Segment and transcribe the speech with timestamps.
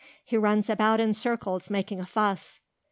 [0.25, 2.59] He runs about in circles making a fuss.